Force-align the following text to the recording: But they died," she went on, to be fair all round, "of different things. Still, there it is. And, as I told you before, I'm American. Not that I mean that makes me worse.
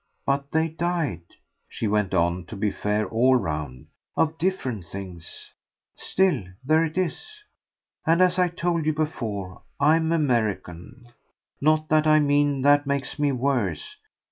But 0.25 0.49
they 0.51 0.67
died," 0.67 1.21
she 1.69 1.87
went 1.87 2.15
on, 2.15 2.45
to 2.45 2.55
be 2.55 2.71
fair 2.71 3.07
all 3.07 3.35
round, 3.35 3.85
"of 4.17 4.39
different 4.39 4.87
things. 4.87 5.51
Still, 5.95 6.43
there 6.65 6.83
it 6.83 6.97
is. 6.97 7.41
And, 8.03 8.19
as 8.19 8.39
I 8.39 8.47
told 8.47 8.87
you 8.87 8.93
before, 8.93 9.61
I'm 9.79 10.11
American. 10.11 11.05
Not 11.61 11.87
that 11.89 12.07
I 12.07 12.19
mean 12.19 12.63
that 12.63 12.87
makes 12.87 13.19
me 13.19 13.31
worse. 13.31 13.95